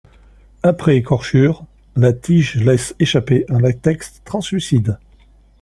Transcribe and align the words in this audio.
Après 0.63 0.95
écorchure, 0.97 1.63
la 1.95 2.11
tige 2.11 2.55
laisse 2.55 2.95
échapper 2.99 3.45
un 3.49 3.59
latex 3.59 4.19
translucide. 4.25 4.97